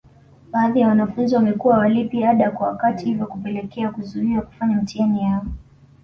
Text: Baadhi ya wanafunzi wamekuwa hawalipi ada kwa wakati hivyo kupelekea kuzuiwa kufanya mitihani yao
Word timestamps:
Baadhi 0.51 0.79
ya 0.79 0.87
wanafunzi 0.87 1.35
wamekuwa 1.35 1.73
hawalipi 1.75 2.23
ada 2.23 2.51
kwa 2.51 2.67
wakati 2.67 3.05
hivyo 3.05 3.25
kupelekea 3.27 3.91
kuzuiwa 3.91 4.41
kufanya 4.41 4.75
mitihani 4.75 5.23
yao 5.23 5.45